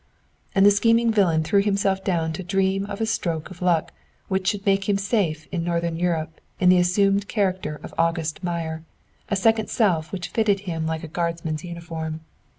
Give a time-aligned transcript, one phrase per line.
[0.55, 3.91] And the scheming villain threw himself down to dream of a stroke of luck
[4.29, 8.83] which should make him safe in Northern Europe, in the assumed character of "August Meyer,"
[9.29, 12.21] a second self which fitted him like a Guardsman's uniform.